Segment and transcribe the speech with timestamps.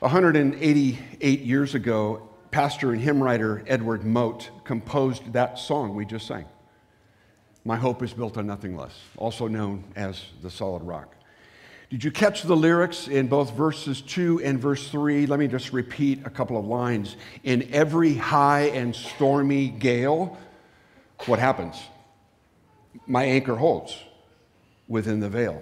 [0.00, 6.44] 188 years ago, pastor and hymn writer Edward Mote composed that song we just sang.
[7.64, 11.16] My hope is built on nothing less, also known as the solid rock.
[11.90, 15.26] Did you catch the lyrics in both verses 2 and verse 3?
[15.26, 17.16] Let me just repeat a couple of lines.
[17.42, 20.38] In every high and stormy gale,
[21.26, 21.74] what happens?
[23.08, 23.96] My anchor holds
[24.86, 25.60] within the veil.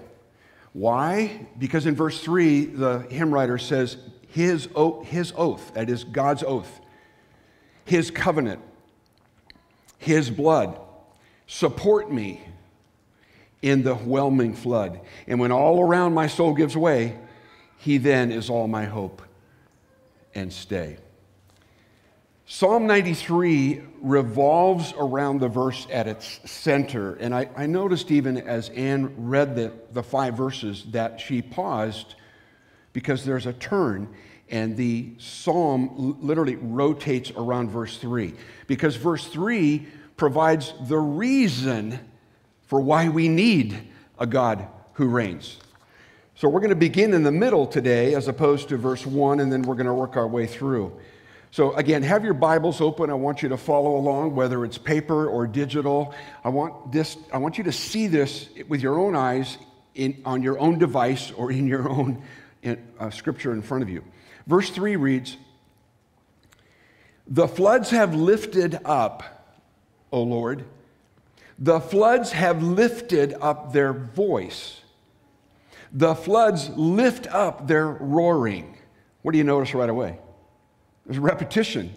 [0.74, 1.46] Why?
[1.58, 3.96] Because in verse 3, the hymn writer says,
[4.36, 4.68] his,
[5.04, 6.80] his oath, that is God's oath,
[7.86, 8.60] his covenant,
[9.96, 10.78] his blood,
[11.46, 12.42] support me
[13.62, 15.00] in the whelming flood.
[15.26, 17.16] And when all around my soul gives way,
[17.78, 19.22] he then is all my hope
[20.34, 20.98] and stay.
[22.44, 27.14] Psalm 93 revolves around the verse at its center.
[27.14, 32.16] And I, I, noticed even as Anne read the, the five verses that she paused
[32.96, 34.08] because there's a turn
[34.48, 38.34] and the psalm literally rotates around verse 3.
[38.66, 41.98] Because verse 3 provides the reason
[42.66, 43.78] for why we need
[44.18, 45.58] a God who reigns.
[46.36, 49.50] So we're going to begin in the middle today as opposed to verse 1, and
[49.50, 50.92] then we're going to work our way through.
[51.50, 53.08] So, again, have your Bibles open.
[53.08, 56.14] I want you to follow along, whether it's paper or digital.
[56.44, 59.56] I want, this, I want you to see this with your own eyes
[59.94, 62.22] in, on your own device or in your own
[62.62, 64.04] in, uh, scripture in front of you.
[64.46, 65.36] Verse 3 reads
[67.26, 69.22] The floods have lifted up,
[70.12, 70.64] O Lord.
[71.58, 74.82] The floods have lifted up their voice.
[75.92, 78.76] The floods lift up their roaring.
[79.22, 80.18] What do you notice right away?
[81.06, 81.94] There's repetition,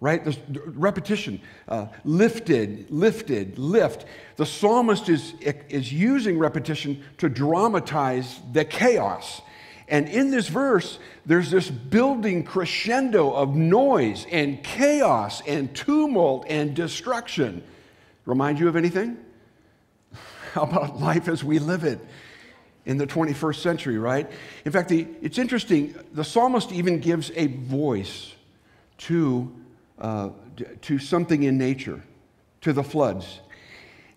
[0.00, 0.24] right?
[0.24, 1.40] There's repetition.
[1.68, 4.06] Uh, lifted, lifted, lift.
[4.36, 5.34] The psalmist is,
[5.68, 9.42] is using repetition to dramatize the chaos.
[9.90, 16.74] And in this verse, there's this building crescendo of noise and chaos and tumult and
[16.74, 17.64] destruction.
[18.24, 19.18] Remind you of anything?
[20.52, 22.00] How about life as we live it?
[22.86, 24.28] in the 21st century, right?
[24.64, 28.34] In fact, the, it's interesting, the psalmist even gives a voice
[28.98, 29.54] to,
[29.98, 30.30] uh,
[30.80, 32.02] to something in nature,
[32.62, 33.40] to the floods.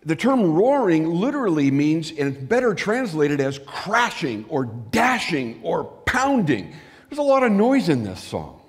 [0.06, 6.76] The term roaring literally means, and it's better translated as crashing or dashing or pounding.
[7.10, 8.62] There's a lot of noise in this song.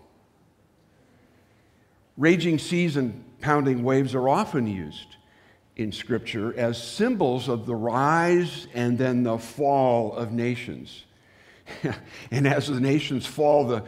[2.17, 5.17] Raging seas and pounding waves are often used
[5.77, 11.05] in Scripture as symbols of the rise and then the fall of nations.
[12.31, 13.83] and as the nations fall, the,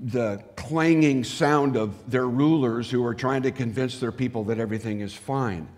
[0.00, 5.00] the clanging sound of their rulers who are trying to convince their people that everything
[5.00, 5.68] is fine.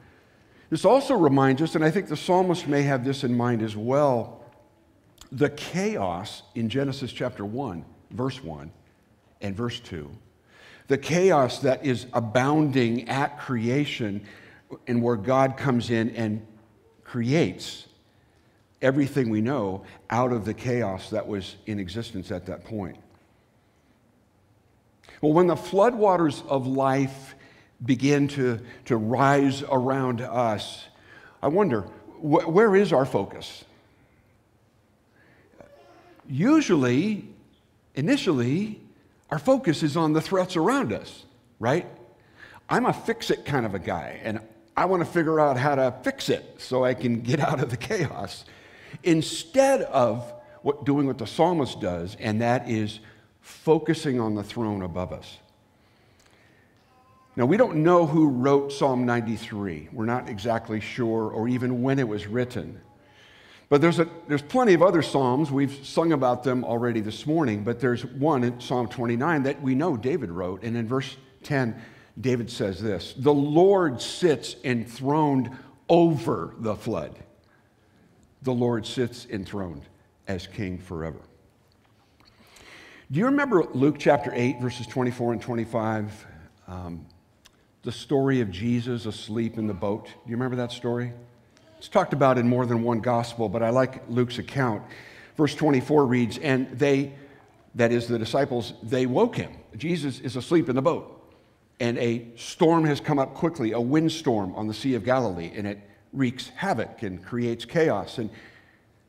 [0.70, 3.76] This also reminds us, and I think the psalmist may have this in mind as
[3.76, 4.44] well,
[5.32, 8.70] the chaos in Genesis chapter 1, verse 1
[9.40, 10.10] and verse 2.
[10.88, 14.24] The chaos that is abounding at creation
[14.86, 16.46] and where God comes in and
[17.04, 17.86] creates
[18.80, 22.96] everything we know out of the chaos that was in existence at that point.
[25.20, 27.34] Well, when the floodwaters of life
[27.84, 30.86] begin to, to rise around us,
[31.42, 31.82] I wonder,
[32.20, 33.64] wh- where is our focus?
[36.28, 37.28] Usually,
[37.94, 38.80] initially,
[39.30, 41.24] our focus is on the threats around us,
[41.58, 41.86] right?
[42.68, 44.40] I'm a fix it kind of a guy, and
[44.76, 47.70] I want to figure out how to fix it so I can get out of
[47.70, 48.44] the chaos.
[49.02, 53.00] Instead of what, doing what the psalmist does, and that is
[53.40, 55.38] focusing on the throne above us.
[57.38, 59.90] Now, we don't know who wrote Psalm 93.
[59.92, 62.80] We're not exactly sure, or even when it was written.
[63.68, 65.52] But there's, a, there's plenty of other Psalms.
[65.52, 69.76] We've sung about them already this morning, but there's one in Psalm 29 that we
[69.76, 70.64] know David wrote.
[70.64, 71.80] And in verse 10,
[72.20, 75.56] David says this The Lord sits enthroned
[75.88, 77.16] over the flood.
[78.42, 79.82] The Lord sits enthroned
[80.26, 81.20] as king forever.
[83.12, 86.26] Do you remember Luke chapter 8, verses 24 and 25?
[86.66, 87.06] Um,
[87.88, 90.04] the story of Jesus asleep in the boat.
[90.04, 91.10] Do you remember that story?
[91.78, 94.82] It's talked about in more than one gospel, but I like Luke's account.
[95.38, 97.14] Verse 24 reads, And they,
[97.76, 99.52] that is the disciples, they woke him.
[99.74, 101.18] Jesus is asleep in the boat
[101.80, 105.66] and a storm has come up quickly, a windstorm on the Sea of Galilee, and
[105.66, 105.80] it
[106.12, 108.18] wreaks havoc and creates chaos.
[108.18, 108.28] And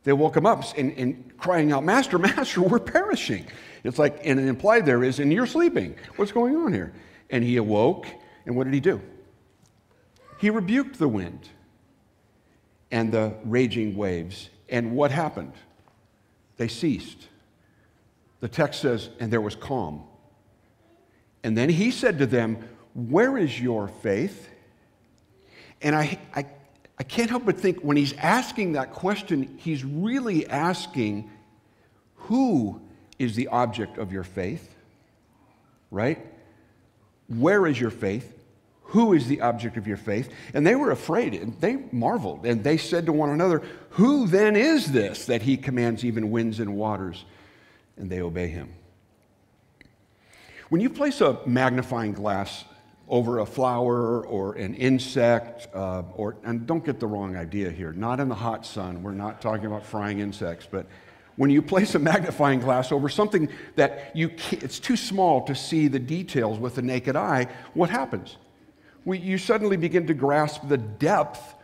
[0.06, 3.46] they woke him up and, and crying out, Master, Master, we're perishing.
[3.84, 5.98] It's like, and implied there is, and you're sleeping.
[6.16, 6.94] What's going on here?
[7.30, 8.08] And he awoke,
[8.50, 9.00] and what did he do?
[10.40, 11.48] He rebuked the wind
[12.90, 14.50] and the raging waves.
[14.68, 15.54] And what happened?
[16.58, 17.28] They ceased.
[18.40, 20.02] the text says, and there was calm.
[21.44, 24.50] And then he said to them, Where is your faith?
[25.84, 26.48] And I, I,
[26.98, 31.30] I can't help but think when he's asking that question, he's really asking,
[32.16, 32.82] Who
[33.20, 34.74] is the object of your faith?
[35.92, 36.26] Right?
[37.28, 38.38] Where is your faith?
[38.90, 40.32] Who is the object of your faith?
[40.54, 44.56] And they were afraid and they marveled and they said to one another, Who then
[44.56, 47.26] is this that he commands even winds and waters
[47.98, 48.74] and they obey him?
[50.70, 52.66] When you place a magnifying glass
[53.08, 57.92] over a flower or an insect, uh, or, and don't get the wrong idea here,
[57.94, 60.86] not in the hot sun, we're not talking about frying insects, but
[61.36, 65.88] when you place a magnifying glass over something that you it's too small to see
[65.88, 68.36] the details with the naked eye, what happens?
[69.10, 71.56] We, you suddenly begin to grasp the depth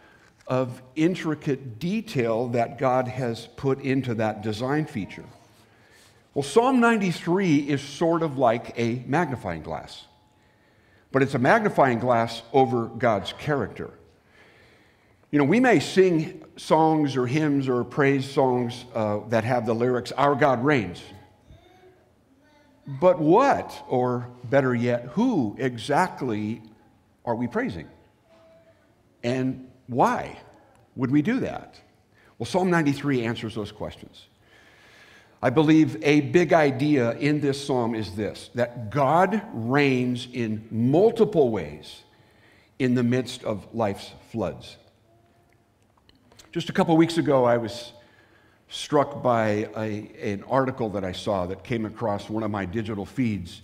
[0.48, 5.26] of intricate detail that God has put into that design feature.
[6.34, 10.08] Well, Psalm 93 is sort of like a magnifying glass,
[11.12, 13.92] but it's a magnifying glass over God's character.
[15.30, 19.76] You know, we may sing songs or hymns or praise songs uh, that have the
[19.76, 21.00] lyrics, Our God reigns.
[22.88, 26.64] But what, or better yet, who exactly
[27.26, 27.88] are we praising?
[29.24, 30.40] And why
[30.96, 31.80] would we do that?
[32.38, 34.28] Well, Psalm 93 answers those questions.
[35.42, 41.50] I believe a big idea in this psalm is this that God reigns in multiple
[41.50, 42.02] ways
[42.80, 44.78] in the midst of life's floods.
[46.52, 47.92] Just a couple weeks ago, I was
[48.70, 53.06] struck by a, an article that I saw that came across one of my digital
[53.06, 53.62] feeds.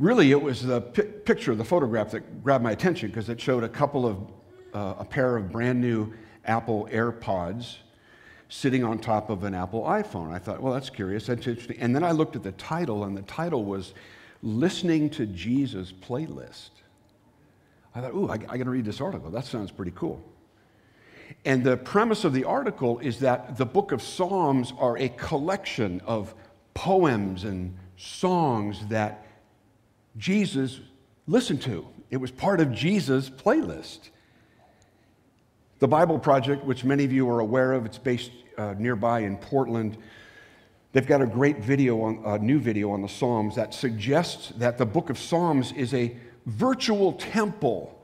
[0.00, 3.62] Really, it was the pi- picture, the photograph that grabbed my attention because it showed
[3.62, 4.16] a couple of,
[4.72, 6.14] uh, a pair of brand new
[6.46, 7.76] Apple AirPods
[8.48, 10.32] sitting on top of an Apple iPhone.
[10.32, 11.76] I thought, well, that's curious, that's interesting.
[11.80, 13.92] And then I looked at the title, and the title was
[14.42, 16.70] Listening to Jesus Playlist.
[17.94, 19.30] I thought, ooh, I, I got to read this article.
[19.30, 20.24] That sounds pretty cool.
[21.44, 26.00] And the premise of the article is that the book of Psalms are a collection
[26.06, 26.34] of
[26.72, 29.26] poems and songs that
[30.16, 30.80] Jesus
[31.26, 31.86] listened to.
[32.10, 34.10] It was part of Jesus' playlist.
[35.78, 39.36] The Bible Project, which many of you are aware of, it's based uh, nearby in
[39.36, 39.96] Portland.
[40.92, 44.76] They've got a great video, on, a new video on the Psalms that suggests that
[44.76, 46.16] the book of Psalms is a
[46.46, 47.96] virtual temple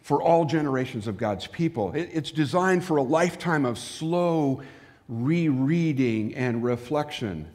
[0.00, 1.92] for all generations of God's people.
[1.92, 4.62] It, it's designed for a lifetime of slow
[5.08, 7.48] rereading and reflection.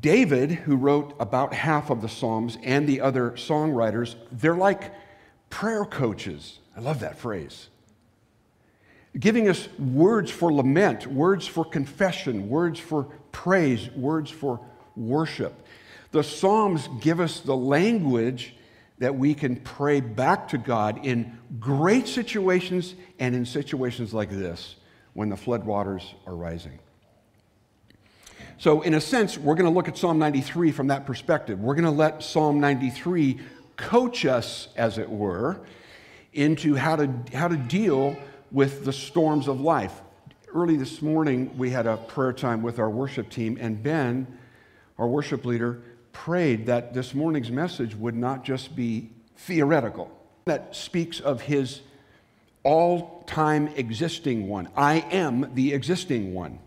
[0.00, 4.92] David, who wrote about half of the Psalms, and the other songwriters, they're like
[5.50, 6.58] prayer coaches.
[6.76, 7.68] I love that phrase
[9.18, 14.60] giving us words for lament, words for confession, words for praise, words for
[14.96, 15.66] worship.
[16.12, 18.54] The Psalms give us the language
[18.98, 24.76] that we can pray back to God in great situations and in situations like this
[25.12, 26.78] when the floodwaters are rising.
[28.60, 31.60] So, in a sense, we're going to look at Psalm 93 from that perspective.
[31.60, 33.38] We're going to let Psalm 93
[33.76, 35.60] coach us, as it were,
[36.32, 38.16] into how to, how to deal
[38.50, 40.00] with the storms of life.
[40.52, 44.26] Early this morning, we had a prayer time with our worship team, and Ben,
[44.98, 45.80] our worship leader,
[46.12, 50.10] prayed that this morning's message would not just be theoretical,
[50.46, 51.80] that speaks of his
[52.64, 54.68] all time existing one.
[54.74, 56.58] I am the existing one.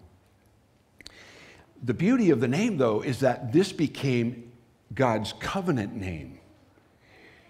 [1.84, 4.52] The beauty of the name, though, is that this became
[4.94, 6.40] God's covenant name,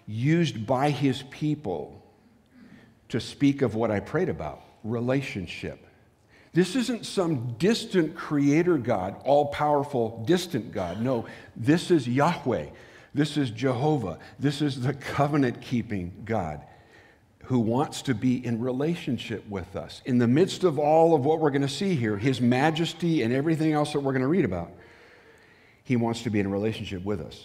[0.06, 2.02] used by his people
[3.08, 5.86] to speak of what I prayed about relationship.
[6.54, 11.00] This isn't some distant creator God, all powerful, distant God.
[11.00, 12.66] No, this is Yahweh.
[13.14, 14.18] This is Jehovah.
[14.38, 16.62] This is the covenant keeping God
[17.44, 20.00] who wants to be in relationship with us.
[20.04, 23.32] In the midst of all of what we're going to see here, his majesty and
[23.32, 24.70] everything else that we're going to read about,
[25.84, 27.44] he wants to be in relationship with us.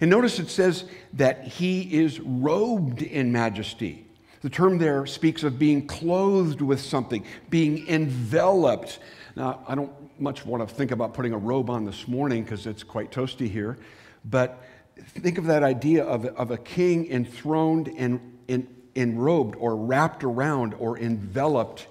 [0.00, 4.06] And notice it says that he is robed in majesty.
[4.40, 8.98] The term there speaks of being clothed with something, being enveloped.
[9.36, 12.66] Now, I don't much want to think about putting a robe on this morning because
[12.66, 13.78] it's quite toasty here,
[14.24, 14.64] but
[14.96, 20.74] think of that idea of, of a king enthroned and en, enrobed or wrapped around
[20.74, 21.86] or enveloped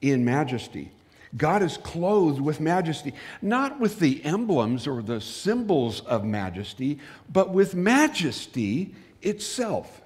[0.00, 0.90] in majesty.
[1.36, 6.98] God is clothed with majesty, not with the emblems or the symbols of majesty,
[7.32, 10.02] but with majesty itself.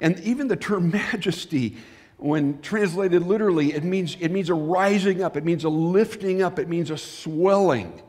[0.00, 1.76] And even the term majesty,
[2.18, 6.58] when translated literally, it means, it means a rising up, it means a lifting up,
[6.58, 8.00] it means a swelling.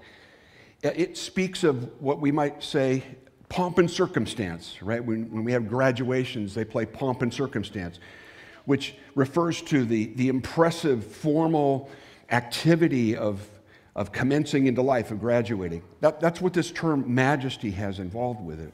[0.84, 3.04] It speaks of what we might say
[3.50, 5.04] pomp and circumstance, right?
[5.04, 8.00] When, when we have graduations, they play pomp and circumstance,
[8.66, 11.90] which refers to the, the impressive formal
[12.30, 13.48] activity of,
[13.96, 15.82] of commencing into life, of graduating.
[16.02, 18.74] That, that's what this term majesty has involved with it.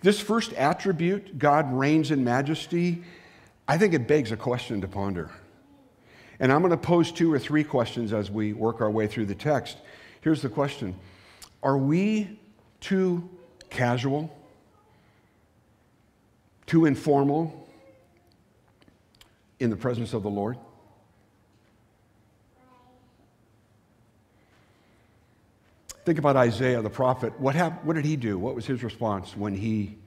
[0.00, 3.02] This first attribute, God reigns in majesty,
[3.66, 5.30] I think it begs a question to ponder.
[6.40, 9.26] And I'm going to pose two or three questions as we work our way through
[9.26, 9.76] the text.
[10.20, 10.94] Here's the question
[11.62, 12.38] Are we
[12.80, 13.28] too
[13.70, 14.34] casual,
[16.66, 17.68] too informal
[19.58, 20.56] in the presence of the Lord?
[26.04, 27.38] Think about Isaiah the prophet.
[27.38, 28.38] What, happened, what did he do?
[28.38, 29.98] What was his response when he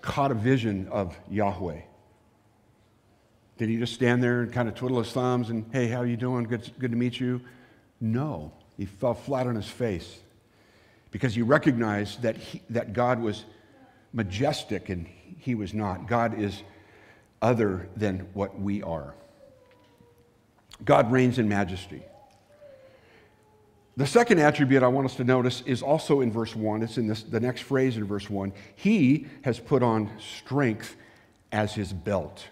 [0.00, 1.82] caught a vision of Yahweh?
[3.58, 6.06] Did he just stand there and kind of twiddle his thumbs and, hey, how are
[6.06, 6.44] you doing?
[6.44, 7.40] Good, good to meet you?
[8.00, 8.52] No.
[8.76, 10.18] He fell flat on his face
[11.10, 13.44] because he recognized that, he, that God was
[14.12, 15.06] majestic and
[15.38, 16.06] he was not.
[16.06, 16.62] God is
[17.40, 19.14] other than what we are.
[20.84, 22.02] God reigns in majesty.
[23.96, 26.82] The second attribute I want us to notice is also in verse 1.
[26.82, 28.52] It's in this, the next phrase in verse 1.
[28.76, 30.94] He has put on strength
[31.50, 32.46] as his belt.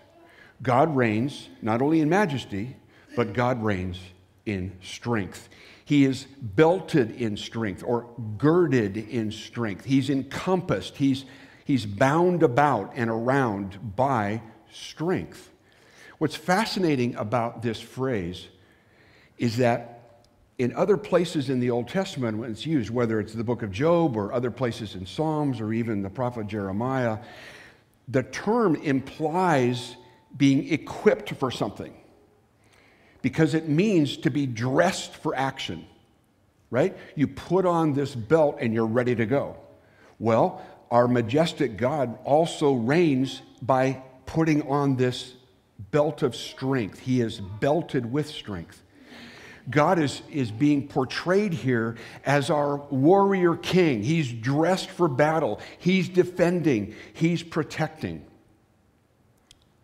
[0.63, 2.77] God reigns not only in majesty,
[3.15, 4.01] but God reigns
[4.45, 5.49] in strength.
[5.87, 9.85] He is belted in strength or girded in strength.
[9.85, 11.25] He's encompassed, he's,
[11.65, 15.49] he's bound about and around by strength.
[16.19, 18.49] What's fascinating about this phrase
[19.39, 20.25] is that
[20.59, 23.71] in other places in the Old Testament, when it's used, whether it's the book of
[23.71, 27.19] Job or other places in Psalms or even the prophet Jeremiah,
[28.09, 29.95] the term implies
[30.37, 31.95] being equipped for something
[33.27, 35.85] because it means to be dressed for action,
[36.71, 36.97] right?
[37.17, 39.57] You put on this belt and you're ready to go.
[40.21, 45.35] Well, our majestic God also reigns by putting on this
[45.91, 47.01] belt of strength.
[47.01, 48.81] He is belted with strength.
[49.69, 54.05] God is, is being portrayed here as our warrior king.
[54.05, 58.25] He's dressed for battle, he's defending, he's protecting.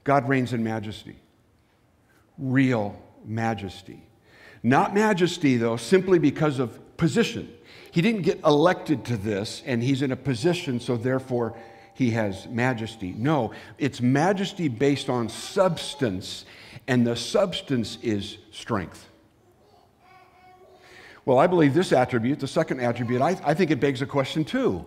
[0.04, 1.16] God reigns in majesty,
[2.38, 4.02] real majesty.
[4.62, 7.52] Not majesty, though, simply because of position.
[7.90, 11.56] He didn't get elected to this, and he's in a position, so therefore
[11.94, 13.14] he has majesty.
[13.16, 16.44] No, it's majesty based on substance,
[16.86, 19.08] and the substance is strength.
[21.24, 24.44] Well, I believe this attribute, the second attribute, I, I think it begs a question
[24.44, 24.84] too.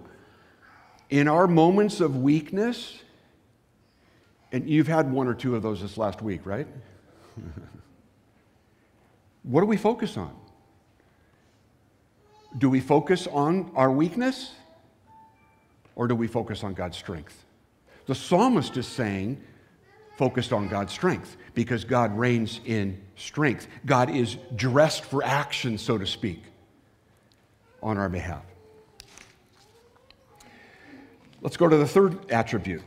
[1.10, 3.00] In our moments of weakness,
[4.51, 6.68] and you've had one or two of those this last week, right?
[9.46, 10.36] what do we focus on?
[12.58, 14.54] Do we focus on our weakness
[15.96, 17.44] or do we focus on God's strength?
[18.06, 19.42] The psalmist is saying,
[20.18, 23.68] focused on God's strength because God reigns in strength.
[23.86, 26.42] God is dressed for action, so to speak,
[27.84, 28.44] on our behalf.
[31.42, 32.82] Let's go to the third attribute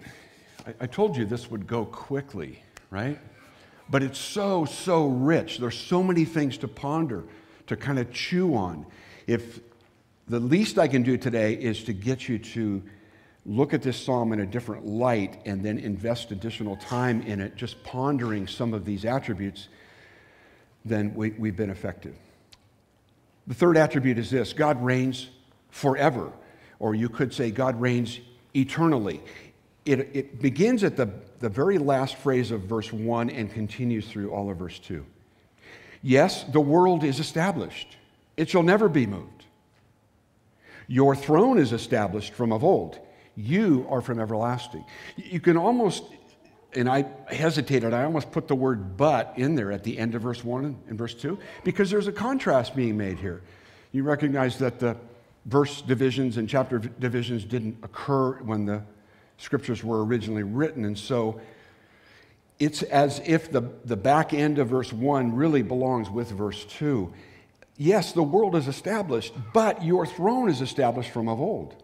[0.69, 3.19] I, I told you this would go quickly, right?
[3.91, 5.59] But it's so, so rich.
[5.59, 7.25] There's so many things to ponder,
[7.69, 8.87] to kind of chew on.
[9.27, 9.61] If
[10.29, 12.83] the least I can do today is to get you to
[13.47, 17.57] look at this psalm in a different light and then invest additional time in it,
[17.57, 19.69] just pondering some of these attributes,
[20.85, 22.15] then we, have been effective.
[23.47, 25.31] The third attribute is this God reigns
[25.71, 26.31] forever,
[26.79, 28.21] or you could say God reigns
[28.55, 29.23] eternally
[29.89, 31.09] it, it begins at the,
[31.41, 35.05] the very last phrase of verse 1 and continues through all of verse 2.
[36.03, 37.97] Yes, the world is established,
[38.37, 39.47] it shall never be moved.
[40.87, 42.99] Your throne is established from of old.
[43.35, 44.85] You are from everlasting.
[45.17, 46.05] You can almost,
[46.75, 50.23] and I hesitated, I almost put the word but in there at the end of
[50.23, 53.43] verse 1 and verse 2 because there's a contrast being made here.
[53.93, 54.97] You recognize that the
[55.47, 58.83] verse divisions and chapter divisions didn't occur when the
[59.39, 60.85] scriptures were originally written.
[60.85, 61.41] And so
[62.59, 67.13] it's as if the, the back end of verse 1 really belongs with verse 2.
[67.77, 71.77] Yes, the world is established, but your throne is established from of old.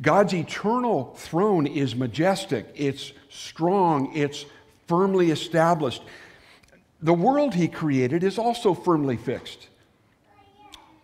[0.00, 4.46] God's eternal throne is majestic, it's strong, it's
[4.86, 6.02] firmly established.
[7.00, 9.68] The world he created is also firmly fixed.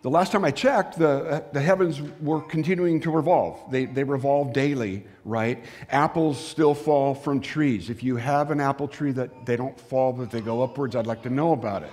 [0.00, 3.58] The last time I checked, the, uh, the heavens were continuing to revolve.
[3.70, 5.64] They, they revolve daily, right?
[5.90, 7.90] Apples still fall from trees.
[7.90, 11.08] If you have an apple tree that they don't fall, but they go upwards, I'd
[11.08, 11.92] like to know about it.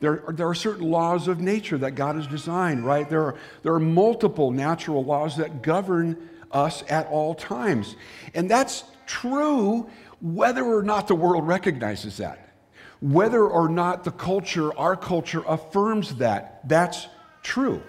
[0.00, 3.08] There are, there are certain laws of nature that God has designed, right?
[3.08, 7.94] There are, there are multiple natural laws that govern us at all times.
[8.34, 9.88] And that's true
[10.22, 12.41] whether or not the world recognizes that.
[13.02, 17.08] Whether or not the culture, our culture, affirms that, that's
[17.42, 17.82] true.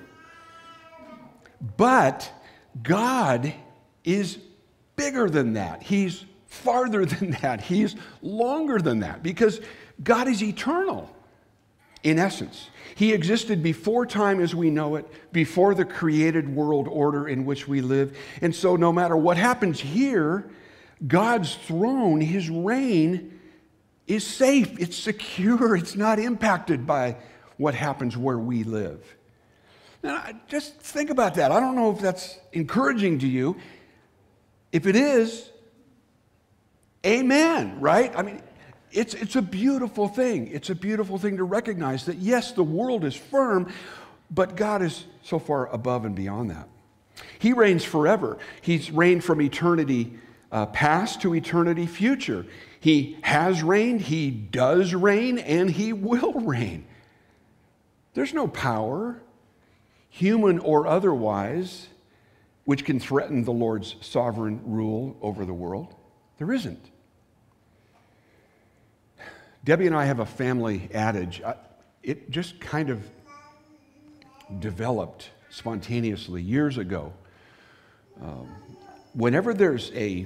[1.77, 2.29] But
[2.81, 3.53] God
[4.03, 4.39] is
[4.95, 5.83] bigger than that.
[5.83, 7.61] He's farther than that.
[7.61, 9.61] He's longer than that because
[10.03, 11.09] God is eternal
[12.03, 12.69] in essence.
[12.95, 17.67] He existed before time as we know it, before the created world order in which
[17.67, 18.17] we live.
[18.41, 20.49] And so, no matter what happens here,
[21.05, 23.32] God's throne, his reign,
[24.07, 27.17] is safe, it's secure, it's not impacted by
[27.57, 29.01] what happens where we live.
[30.03, 31.51] Now, just think about that.
[31.51, 33.55] I don't know if that's encouraging to you.
[34.73, 35.49] If it is,
[37.05, 38.11] amen, right?
[38.15, 38.41] I mean,
[38.91, 40.47] it's, it's a beautiful thing.
[40.47, 43.71] It's a beautiful thing to recognize that, yes, the world is firm,
[44.29, 46.67] but God is so far above and beyond that.
[47.39, 48.37] He reigns forever.
[48.61, 50.19] He's reigned from eternity
[50.51, 52.45] uh, past to eternity future.
[52.83, 56.83] He has reigned, He does reign, and He will reign.
[58.13, 59.21] There's no power,
[60.09, 61.87] human or otherwise,
[62.65, 65.95] which can threaten the Lord's sovereign rule over the world.
[66.39, 66.91] There isn't.
[69.63, 71.41] Debbie and I have a family adage.
[72.03, 73.01] It just kind of
[74.59, 77.13] developed spontaneously years ago.
[78.21, 78.49] Um,
[79.13, 80.25] whenever there's a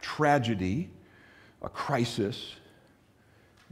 [0.00, 0.88] tragedy,
[1.62, 2.54] a crisis,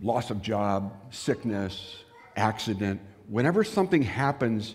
[0.02, 2.04] loss of job, sickness,
[2.36, 4.74] accident, whenever something happens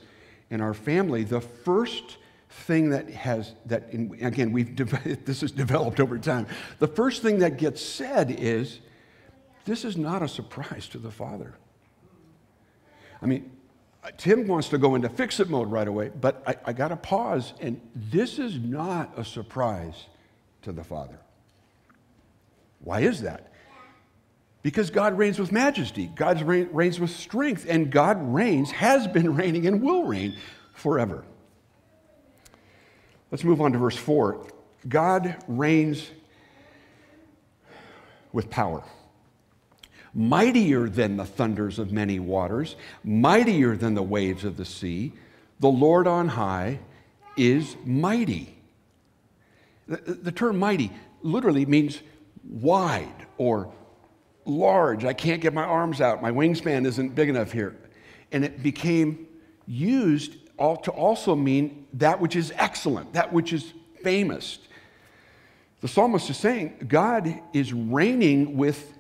[0.50, 2.18] in our family, the first
[2.50, 4.76] thing that has that in, again we've
[5.26, 6.48] this has developed over time.
[6.80, 8.80] The first thing that gets said is
[9.66, 11.56] this is not a surprise to the Father.
[13.22, 13.52] I mean,
[14.18, 16.98] Tim wants to go into fix it mode right away, but I, I got to
[16.98, 20.08] pause, and this is not a surprise
[20.64, 21.20] to the Father.
[22.84, 23.52] Why is that?
[24.64, 29.66] Because God reigns with majesty, God reigns with strength, and God reigns, has been reigning,
[29.66, 30.36] and will reign
[30.74, 31.24] forever.
[33.32, 34.46] Let's move on to verse 4.
[34.88, 36.10] God reigns
[38.32, 38.84] with power
[40.14, 45.14] mightier than the thunders of many waters, mightier than the waves of the sea.
[45.60, 46.80] The Lord on high
[47.38, 48.58] is mighty.
[49.88, 50.92] The, the term mighty
[51.22, 52.02] literally means
[52.44, 53.74] wide or
[54.46, 55.06] large.
[55.06, 56.22] I can't get my arms out.
[56.22, 57.76] My wingspan isn't big enough here.
[58.32, 59.28] And it became
[59.68, 63.74] used to also mean that which is excellent, that which is
[64.04, 64.60] famous.
[65.82, 68.94] The psalmist is saying God is reigning with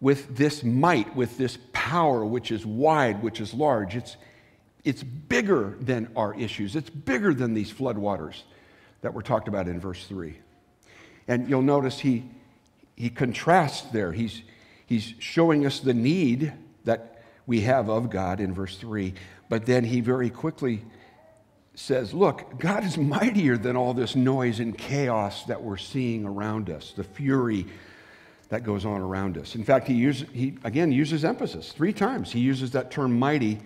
[0.00, 3.96] with this might, with this power, which is wide, which is large.
[3.96, 4.16] It's,
[4.84, 8.42] it's bigger than our issues, it's bigger than these floodwaters
[9.00, 10.38] that were talked about in verse 3.
[11.26, 12.24] And you'll notice he,
[12.98, 14.10] he contrasts there.
[14.10, 14.42] He's,
[14.84, 16.52] he's showing us the need
[16.84, 19.14] that we have of God in verse 3,
[19.48, 20.82] but then he very quickly
[21.74, 26.70] says, Look, God is mightier than all this noise and chaos that we're seeing around
[26.70, 27.66] us, the fury
[28.48, 29.54] that goes on around us.
[29.54, 32.32] In fact, he, use, he again uses emphasis three times.
[32.32, 33.60] He uses that term mighty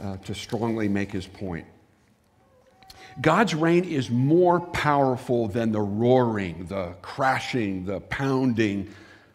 [0.00, 1.66] uh, to strongly make his point.
[3.20, 8.90] God's reign is more powerful than the roaring, the crashing, the pounding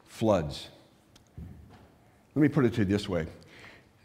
[0.06, 0.68] floods.
[2.36, 3.26] Let me put it to you this way.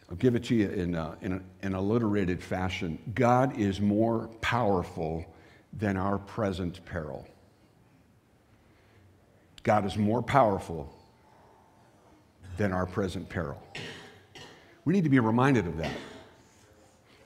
[0.09, 2.99] I'll give it to you in, a, in an alliterated fashion.
[3.15, 5.27] God is more powerful
[5.73, 7.27] than our present peril.
[9.63, 10.93] God is more powerful
[12.57, 13.61] than our present peril.
[14.85, 15.91] We need to be reminded of that.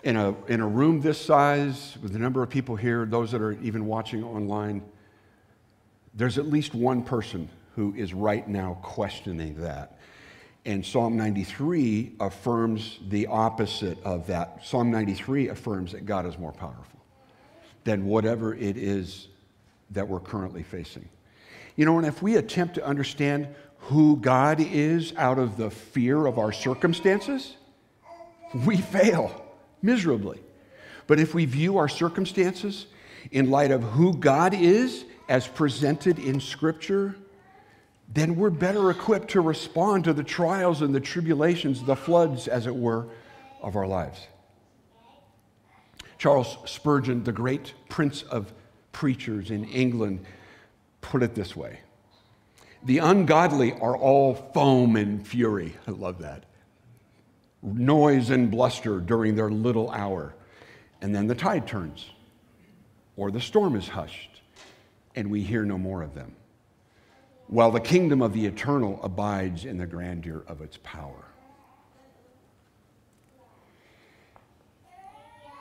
[0.02, 3.42] In a, in a room this size, with the number of people here, those that
[3.42, 4.82] are even watching online,
[6.14, 9.98] there's at least one person who is right now questioning that.
[10.64, 14.60] And Psalm 93 affirms the opposite of that.
[14.64, 17.00] Psalm 93 affirms that God is more powerful
[17.84, 19.28] than whatever it is
[19.90, 21.08] that we're currently facing.
[21.76, 26.26] You know, and if we attempt to understand who God is out of the fear
[26.26, 27.56] of our circumstances,
[28.66, 29.46] we fail
[29.82, 30.40] miserably.
[31.06, 32.86] But if we view our circumstances
[33.30, 37.16] in light of who God is as presented in Scripture,
[38.12, 42.66] then we're better equipped to respond to the trials and the tribulations, the floods, as
[42.66, 43.06] it were,
[43.62, 44.26] of our lives.
[46.18, 48.52] Charles Spurgeon, the great prince of
[48.92, 50.24] preachers in England,
[51.00, 51.80] put it this way
[52.84, 55.76] The ungodly are all foam and fury.
[55.86, 56.44] I love that.
[57.62, 60.34] Noise and bluster during their little hour.
[61.02, 62.10] And then the tide turns,
[63.16, 64.42] or the storm is hushed,
[65.14, 66.34] and we hear no more of them,
[67.46, 71.24] while the kingdom of the eternal abides in the grandeur of its power.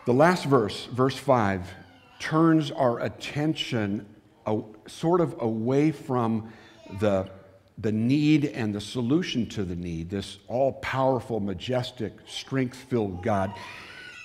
[0.06, 1.70] The last verse, verse 5,
[2.20, 4.06] turns our attention
[4.88, 6.52] sort of away from
[7.00, 7.30] the,
[7.82, 13.54] the need and the solution to the need, this all powerful, majestic, strength filled God,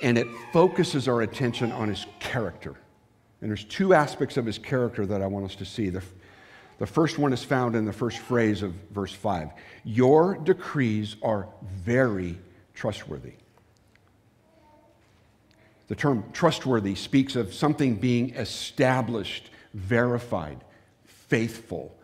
[0.03, 2.75] and it focuses our attention on his character.
[3.41, 5.89] And there's two aspects of his character that I want us to see.
[5.89, 6.03] The,
[6.79, 9.51] the first one is found in the first phrase of verse 5
[9.85, 12.39] Your decrees are very
[12.75, 13.35] trustworthy.
[15.87, 20.65] The term trustworthy speaks of something being established, verified,
[21.05, 21.95] faithful.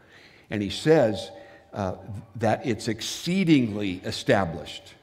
[0.50, 1.30] And he says
[1.72, 1.96] uh,
[2.37, 4.94] that it's exceedingly established,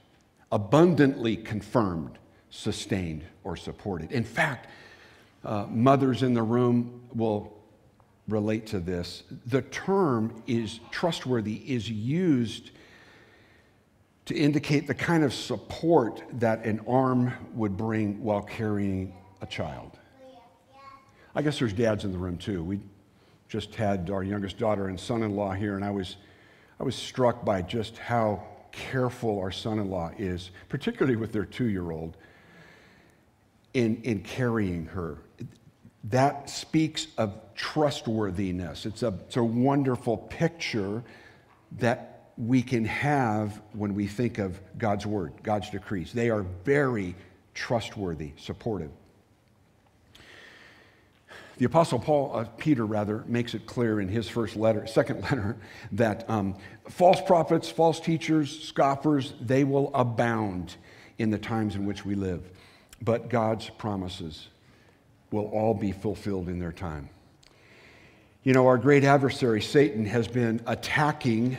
[0.52, 2.18] abundantly confirmed,
[2.50, 4.12] sustained, or supported.
[4.12, 4.68] In fact,
[5.44, 7.54] uh, mothers in the room will
[8.28, 9.24] relate to this.
[9.46, 12.72] The term is trustworthy is used
[14.26, 19.98] to indicate the kind of support that an arm would bring while carrying a child.
[21.34, 22.62] I guess there's dads in the room too.
[22.62, 22.82] We
[23.48, 26.18] just had our youngest daughter and son in law here, and I was,
[26.80, 31.46] I was struck by just how careful our son in law is, particularly with their
[31.46, 32.18] two year old,
[33.74, 35.18] in, in carrying her.
[36.06, 38.86] That speaks of trustworthiness.
[38.86, 41.04] It's a, it's a wonderful picture
[41.80, 46.14] that we can have when we think of God's word, God's decrees.
[46.14, 47.16] They are very
[47.56, 48.92] trustworthy, supportive.
[51.58, 55.58] The Apostle Paul, uh, Peter rather, makes it clear in his first letter, second letter,
[55.94, 56.56] that um,
[56.90, 60.76] false prophets, false teachers, scoffers, they will abound
[61.18, 62.44] in the times in which we live.
[63.02, 64.48] But God's promises
[65.32, 67.10] will all be fulfilled in their time.
[68.44, 71.58] You know, our great adversary, Satan, has been attacking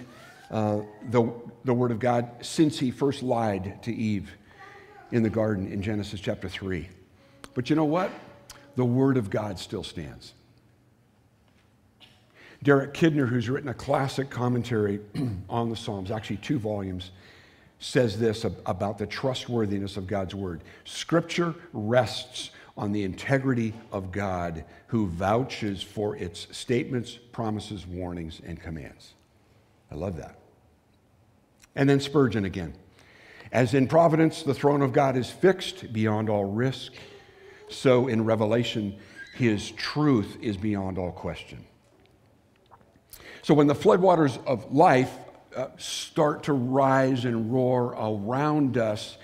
[0.51, 0.81] uh,
[1.11, 1.31] the,
[1.65, 4.31] the Word of God since he first lied to Eve
[5.11, 6.89] in the garden in Genesis chapter 3.
[7.55, 8.11] But you know what?
[8.79, 10.35] The Word of God still stands.
[12.63, 15.01] Derek Kidner, who's written a classic commentary
[15.51, 17.11] on the Psalms, actually two volumes,
[17.81, 20.61] says this about the trustworthiness of God's Word.
[20.85, 28.63] Scripture rests on the integrity of God who vouches for its statements, promises, warnings, and
[28.63, 29.15] commands.
[29.91, 30.39] I love that.
[31.75, 32.75] And then Spurgeon again.
[33.51, 36.93] As in providence, the throne of God is fixed beyond all risk,
[37.71, 38.99] so in Revelation,
[39.35, 41.65] his truth is beyond all question.
[43.43, 45.13] So when the floodwaters of life
[45.57, 49.17] uh, start to rise and roar around us,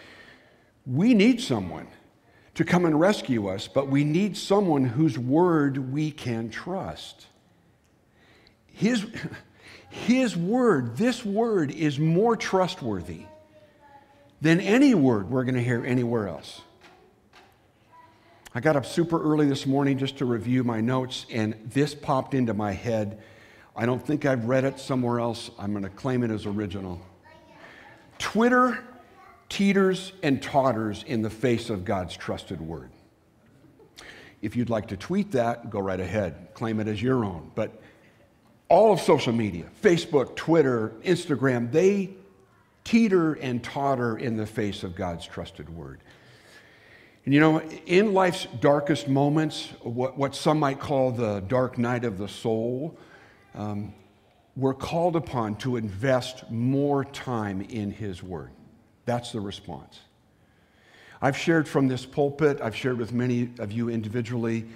[0.87, 1.89] we need someone
[2.55, 7.27] to come and rescue us, but we need someone whose word we can trust.
[8.67, 9.07] His,
[9.91, 13.23] his word, this word, is more trustworthy
[14.41, 16.61] than any word we're going to hear anywhere else.
[18.57, 22.35] I got up super early this morning just to review my notes, and this popped
[22.35, 23.21] into my head.
[23.75, 25.51] I don't think I've read it somewhere else.
[25.59, 27.01] I'm going to claim it as original.
[28.19, 28.79] Twitter
[29.49, 32.91] teeters and totters in the face of God's trusted word.
[34.41, 37.51] If you'd like to tweet that, go right ahead, claim it as your own.
[37.57, 37.83] But
[38.69, 42.11] all of social media Facebook, Twitter, Instagram they
[42.85, 46.03] teeter and totter in the face of God's trusted word.
[47.25, 52.05] And you know, in life's darkest moments, what, what some might call the dark night
[52.05, 52.99] of the soul,
[53.55, 53.95] um,
[54.57, 58.51] we're called upon to invest more time in His Word.
[59.07, 60.01] That's the response.
[61.23, 64.67] I've shared from this pulpit, I've shared with many of you individually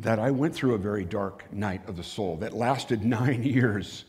[0.00, 4.04] that I went through a very dark night of the soul that lasted nine years.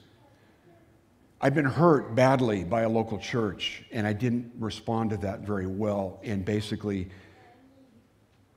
[1.39, 5.67] I've been hurt badly by a local church, and I didn't respond to that very
[5.67, 7.10] well, and basically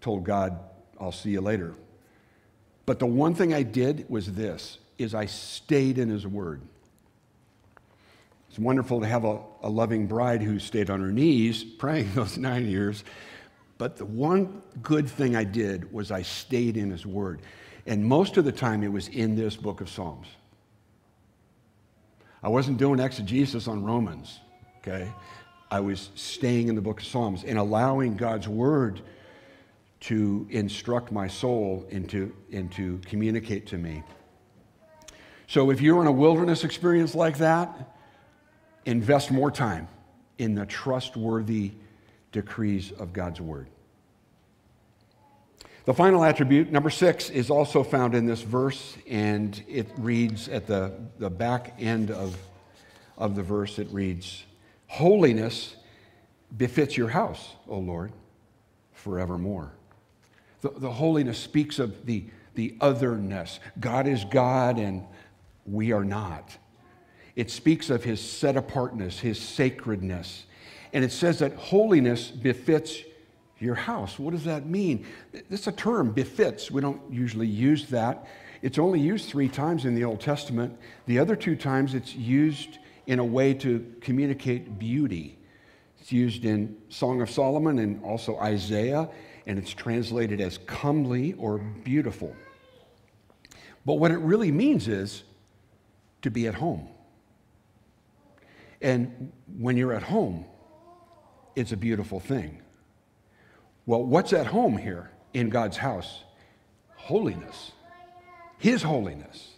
[0.01, 0.59] told God,
[1.01, 1.75] I'll see you later.
[2.87, 6.63] But the one thing I did was this is I stayed in his word.
[8.49, 12.39] It's wonderful to have a, a loving bride who stayed on her knees praying those
[12.39, 13.05] nine years
[13.79, 17.41] but the one good thing I did was I stayed in His Word.
[17.87, 20.27] And most of the time it was in this book of Psalms.
[22.43, 24.41] I wasn't doing exegesis on Romans,
[24.79, 25.11] okay?
[25.71, 29.01] I was staying in the book of Psalms and allowing God's Word
[30.01, 34.03] to instruct my soul and to, and to communicate to me.
[35.49, 37.97] So if you're in a wilderness experience like that,
[38.85, 39.89] invest more time
[40.39, 41.73] in the trustworthy
[42.33, 43.69] decrees of God's word.
[45.85, 50.67] The final attribute, number six, is also found in this verse, and it reads at
[50.67, 52.37] the, the back end of,
[53.17, 54.45] of the verse, it reads,
[54.87, 55.77] Holiness
[56.57, 58.13] befits your house, O Lord,
[58.93, 59.73] forevermore.
[60.61, 63.61] The, the holiness speaks of the, the otherness.
[63.79, 65.05] God is God and
[65.67, 66.57] we are not.
[67.37, 70.45] It speaks of his set apartness, his sacredness.
[70.93, 73.03] And it says that holiness befits
[73.61, 74.19] your house.
[74.19, 75.07] What does that mean?
[75.33, 76.71] It's a term, befits.
[76.71, 78.27] We don't usually use that.
[78.63, 80.77] It's only used three times in the Old Testament.
[81.07, 85.39] The other two times it's used in a way to communicate beauty.
[86.01, 89.09] It's used in Song of Solomon and also Isaiah,
[89.49, 92.37] and it's translated as comely or beautiful.
[93.85, 95.25] But what it really means is
[96.21, 96.87] to be at home.
[98.83, 100.45] And when you're at home,
[101.57, 102.61] it's a beautiful thing.
[103.87, 106.23] Well, what's at home here in God's house?
[106.95, 107.73] Holiness.
[108.59, 109.55] His holiness,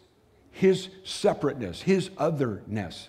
[0.53, 3.09] His separateness, His otherness.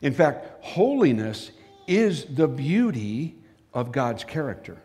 [0.00, 1.50] In fact, holiness
[1.86, 3.36] is the beauty
[3.74, 4.80] of God's character.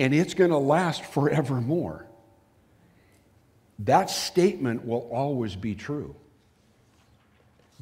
[0.00, 2.06] And it's going to last forevermore.
[3.80, 6.16] That statement will always be true.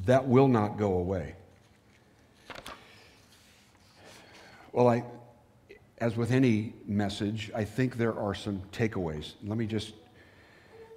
[0.05, 1.37] That will not go away.
[4.73, 5.05] Well, I,
[5.99, 9.35] as with any message, I think there are some takeaways.
[9.45, 9.95] Let me just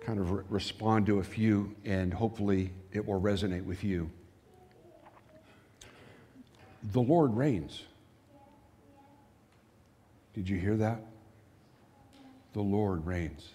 [0.03, 4.09] kind of re- respond to a few, and hopefully it will resonate with you.
[6.91, 7.83] The Lord reigns.
[10.33, 11.10] Did you hear that?
[12.53, 13.49] The Lord reigns.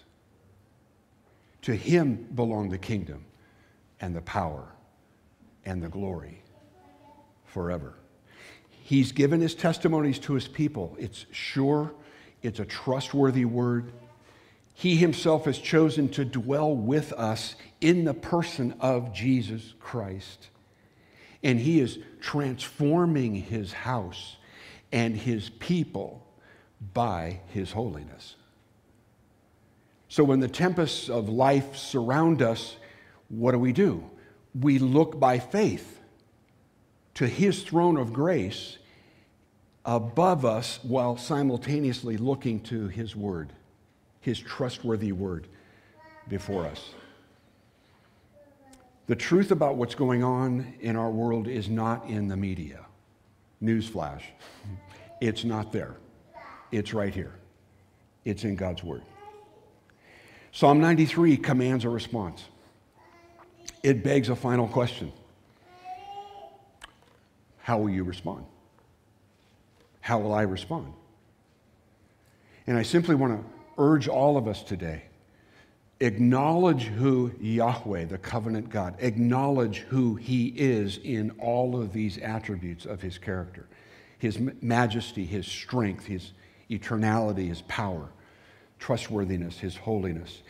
[1.63, 3.25] To him belong the kingdom
[3.99, 4.67] and the power
[5.65, 6.41] and the glory
[7.45, 7.95] forever.
[8.69, 10.95] He's given his testimonies to his people.
[10.97, 11.93] It's sure,
[12.41, 13.91] it's a trustworthy word.
[14.73, 20.47] He himself has chosen to dwell with us in the person of Jesus Christ.
[21.43, 24.37] And he is transforming his house
[24.91, 26.25] and his people
[26.93, 28.35] by his holiness.
[30.17, 32.75] So when the tempests of life surround us,
[33.29, 34.03] what do we do?
[34.59, 35.99] We look by faith
[37.13, 38.79] to his throne of grace
[39.85, 43.53] above us while simultaneously looking to his word,
[44.19, 45.49] his trustworthy word
[46.27, 46.89] before us.
[49.05, 52.87] The truth about what's going on in our world is not in the media.
[53.61, 54.23] Newsflash.
[55.21, 55.97] It's not there.
[56.71, 57.35] It's right here.
[58.25, 59.03] It's in God's Word.
[60.57, 62.43] Psalm 93 commands a response.
[63.83, 65.13] It begs a final question
[67.59, 68.43] how will you respond?
[70.01, 70.93] How will I respond?
[72.65, 75.03] And I simply want to urge all of us today
[75.99, 82.87] acknowledge who Yahweh, the covenant God, acknowledge who He is in all of these attributes
[82.87, 83.67] of His character
[84.17, 86.31] His majesty, His strength, His
[86.71, 88.09] eternality, His power,
[88.79, 90.41] trustworthiness, His holiness.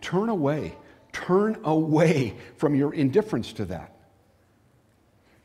[0.00, 0.74] Turn away,
[1.12, 3.94] turn away from your indifference to that.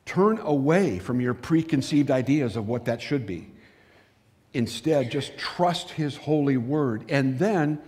[0.06, 3.52] Turn away from your preconceived ideas of what that should be.
[4.54, 7.80] Instead, just trust His holy word and then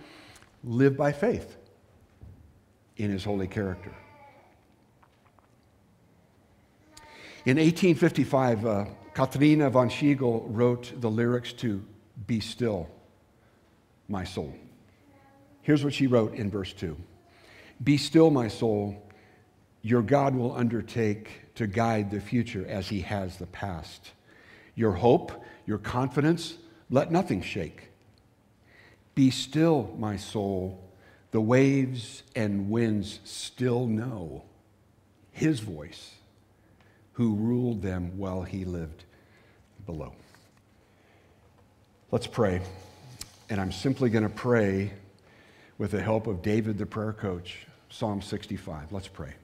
[0.62, 1.56] live by faith
[2.96, 3.92] in His holy character.
[7.44, 11.84] In 1855, uh, Katharina von Schlegel wrote the lyrics to
[12.28, 12.88] Be Still,
[14.12, 14.54] My Soul.
[15.62, 16.96] Here's what she wrote in verse 2
[17.82, 19.02] Be still, my soul,
[19.80, 24.12] your God will undertake to guide the future as he has the past.
[24.74, 26.58] Your hope, your confidence,
[26.90, 27.88] let nothing shake.
[29.14, 30.78] Be still, my soul.
[31.30, 34.44] The waves and winds still know
[35.30, 36.16] his voice,
[37.14, 39.04] who ruled them while he lived
[39.86, 40.12] below.
[42.10, 42.60] Let's pray.
[43.52, 44.94] And I'm simply going to pray
[45.76, 48.92] with the help of David, the prayer coach, Psalm 65.
[48.92, 49.34] Let's pray.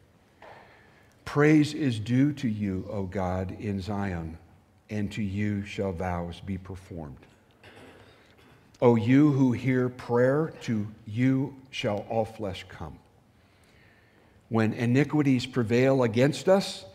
[1.26, 4.38] Praise is due to you, O God, in Zion,
[4.88, 7.18] and to you shall vows be performed.
[8.80, 12.98] O you who hear prayer, to you shall all flesh come.
[14.48, 16.86] When iniquities prevail against us,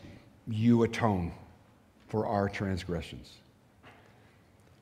[0.47, 1.32] you atone
[2.08, 3.34] for our transgressions.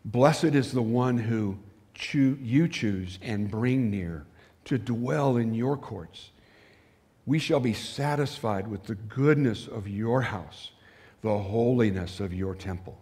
[0.06, 1.58] Blessed is the one who
[2.02, 4.26] choo- you choose and bring near
[4.66, 6.32] to dwell in your courts
[7.26, 10.72] we shall be satisfied with the goodness of your house,
[11.22, 13.00] the holiness of your temple.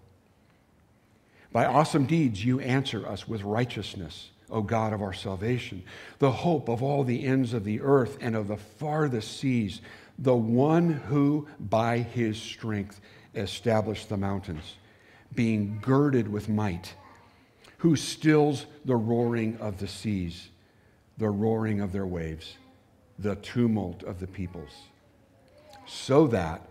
[1.52, 5.84] By awesome deeds, you answer us with righteousness, O God of our salvation,
[6.20, 9.82] the hope of all the ends of the earth and of the farthest seas,
[10.18, 13.00] the one who, by his strength,
[13.36, 14.76] established the mountains,
[15.34, 16.94] being girded with might,
[17.80, 20.50] who stills the roaring of the seas,
[21.18, 22.58] the roaring of their waves,
[23.18, 24.72] the tumult of the peoples,
[25.86, 26.62] so that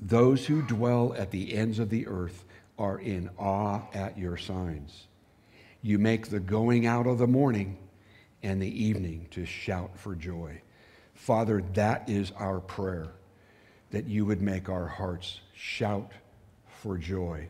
[0.00, 2.44] those who dwell at the ends of the earth
[2.78, 5.06] are in awe at your signs.
[5.82, 7.78] You make the going out of the morning
[8.42, 10.60] and the evening to shout for joy.
[11.14, 13.12] Father, that is our prayer,
[13.90, 16.10] that you would make our hearts shout
[16.66, 17.48] for joy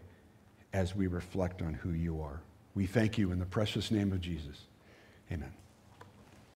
[0.72, 2.40] as we reflect on who you are.
[2.74, 4.62] We thank you in the precious name of Jesus.
[5.30, 5.52] Amen.